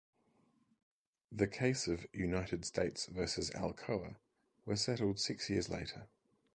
The 1.31 1.45
case 1.47 1.87
of 1.87 2.07
"United 2.11 2.65
States 2.65 3.05
versus 3.05 3.51
Alcoa" 3.51 4.15
was 4.65 4.81
settled 4.81 5.19
six 5.19 5.47
years 5.51 5.69
later. 5.69 6.07